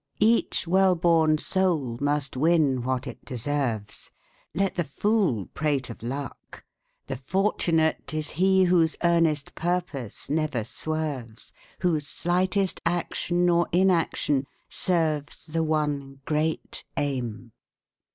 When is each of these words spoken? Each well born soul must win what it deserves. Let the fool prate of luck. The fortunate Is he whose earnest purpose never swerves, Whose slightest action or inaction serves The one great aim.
Each 0.19 0.67
well 0.67 0.95
born 0.95 1.37
soul 1.37 1.95
must 2.01 2.35
win 2.35 2.81
what 2.81 3.05
it 3.05 3.23
deserves. 3.23 4.09
Let 4.55 4.73
the 4.73 4.83
fool 4.83 5.45
prate 5.53 5.91
of 5.91 6.01
luck. 6.01 6.63
The 7.05 7.17
fortunate 7.17 8.11
Is 8.11 8.31
he 8.31 8.63
whose 8.63 8.95
earnest 9.03 9.53
purpose 9.53 10.27
never 10.27 10.63
swerves, 10.63 11.53
Whose 11.81 12.07
slightest 12.07 12.81
action 12.83 13.47
or 13.47 13.67
inaction 13.71 14.47
serves 14.69 15.45
The 15.45 15.61
one 15.61 16.21
great 16.25 16.83
aim. 16.97 17.51